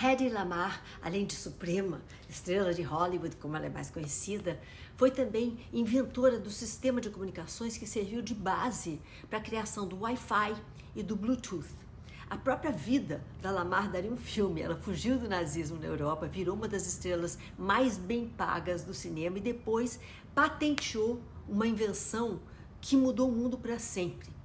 [0.00, 4.60] Hedy Lamar, além de suprema estrela de Hollywood, como ela é mais conhecida,
[4.96, 9.98] foi também inventora do sistema de comunicações que serviu de base para a criação do
[9.98, 10.54] Wi-Fi
[10.94, 11.66] e do Bluetooth.
[12.30, 14.60] A própria vida da Lamar daria um filme.
[14.60, 19.38] Ela fugiu do nazismo na Europa, virou uma das estrelas mais bem pagas do cinema
[19.38, 19.98] e depois
[20.32, 22.38] patenteou uma invenção
[22.80, 24.37] que mudou o mundo para sempre.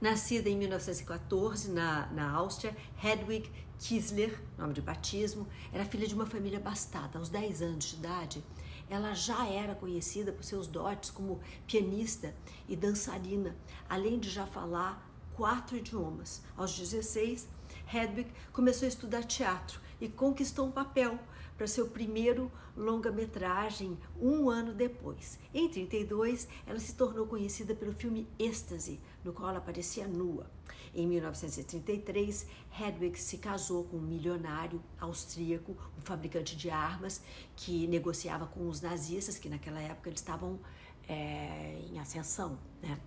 [0.00, 2.74] Nascida em 1914 na, na Áustria,
[3.04, 7.18] Hedwig Kiesler, nome de batismo, era filha de uma família abastada.
[7.18, 8.44] Aos 10 anos de idade,
[8.88, 12.34] ela já era conhecida por seus dotes como pianista
[12.66, 13.54] e dançarina,
[13.90, 16.42] além de já falar quatro idiomas.
[16.56, 17.46] Aos 16,
[17.92, 21.18] Hedwig começou a estudar teatro e conquistou um papel
[21.56, 25.38] para seu primeiro longa-metragem um ano depois.
[25.52, 30.50] Em 32, ela se tornou conhecida pelo filme Êxtase, no qual ela aparecia nua.
[30.94, 32.46] Em 1933,
[32.80, 37.22] Hedwig se casou com um milionário austríaco, um fabricante de armas,
[37.54, 40.58] que negociava com os nazistas, que naquela época eles estavam
[41.06, 42.58] é, em ascensão.
[42.82, 42.98] Né?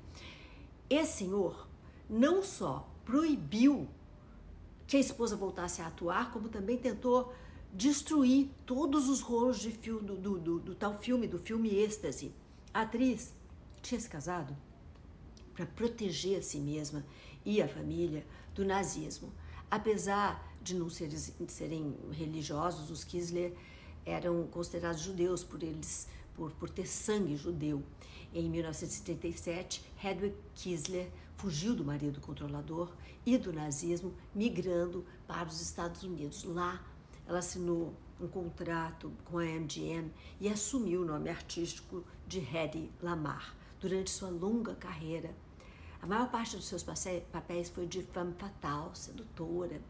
[0.89, 1.67] Esse senhor
[2.09, 3.89] não só proibiu
[4.87, 7.33] que a esposa voltasse a atuar, como também tentou
[7.73, 12.31] destruir todos os rolos de do, do, do, do tal filme, do filme Êxtase.
[12.73, 13.33] A atriz
[13.81, 14.55] tinha se casado
[15.53, 17.05] para proteger a si mesma
[17.45, 19.31] e a família do nazismo.
[19.69, 23.53] Apesar de não serem religiosos, os Kisler
[24.05, 27.83] eram considerados judeus por eles, por, por ter sangue judeu.
[28.33, 32.91] Em 1937, Hedwig Kisler fugiu do marido controlador
[33.25, 36.43] e do nazismo, migrando para os Estados Unidos.
[36.43, 36.83] Lá,
[37.27, 43.55] ela assinou um contrato com a MGM e assumiu o nome artístico de Hedy Lamar.
[43.79, 45.35] Durante sua longa carreira,
[46.01, 49.81] a maior parte dos seus papéis foi de femme fatale, sedutora.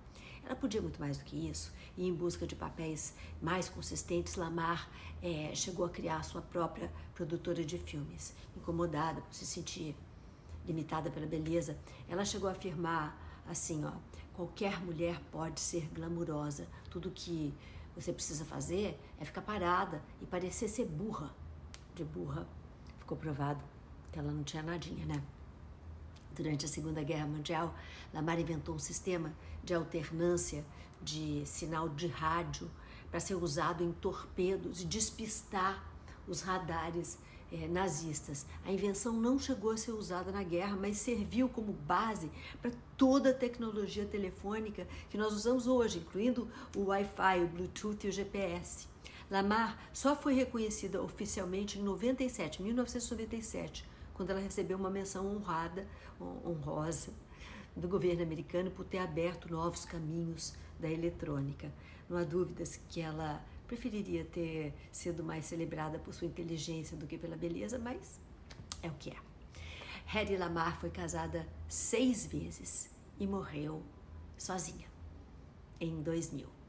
[0.46, 4.90] Ela podia muito mais do que isso, e em busca de papéis mais consistentes, Lamar
[5.22, 8.36] é, chegou a criar sua própria produtora de filmes.
[8.56, 9.96] Incomodada por se sentir
[10.66, 11.78] limitada pela beleza,
[12.08, 13.18] ela chegou a afirmar
[13.48, 13.92] assim, ó,
[14.34, 16.68] qualquer mulher pode ser glamurosa.
[16.90, 17.54] Tudo que
[17.96, 21.34] você precisa fazer é ficar parada e parecer ser burra.
[21.96, 22.48] De burra,
[23.00, 23.64] ficou provado
[24.12, 25.24] que ela não tinha nadinha, né?
[26.36, 27.76] Durante a Segunda Guerra Mundial,
[28.14, 29.34] Lamar inventou um sistema
[29.64, 30.66] de alternância
[31.02, 32.70] de sinal de rádio
[33.12, 35.84] para ser usado em torpedos e despistar
[36.28, 37.20] os radares
[37.52, 38.46] é, nazistas.
[38.66, 43.30] A invenção não chegou a ser usada na guerra, mas serviu como base para toda
[43.30, 48.88] a tecnologia telefônica que nós usamos hoje, incluindo o Wi-Fi, o Bluetooth e o GPS.
[49.30, 55.88] Lamar só foi reconhecida oficialmente em 97, 1997, quando ela recebeu uma menção honrada,
[56.20, 57.12] honrosa
[57.76, 61.72] do governo americano por ter aberto novos caminhos da eletrônica.
[62.10, 67.18] Não há dúvidas que ela preferiria ter sido mais celebrada por sua inteligência do que
[67.18, 68.20] pela beleza, mas
[68.82, 69.16] é o que é.
[70.16, 73.82] Hedy Lamar foi casada seis vezes e morreu
[74.38, 74.88] sozinha
[75.80, 76.63] em 2000.